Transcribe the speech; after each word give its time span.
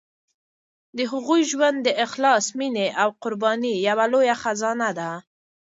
د 0.97 0.99
هغوی 1.11 1.41
ژوند 1.51 1.77
د 1.83 1.89
اخلاص، 2.05 2.45
مینې 2.59 2.87
او 3.01 3.09
قربانۍ 3.23 3.73
یوه 3.87 4.05
لویه 4.13 4.35
خزانه 4.43 4.89
ده. 4.99 5.11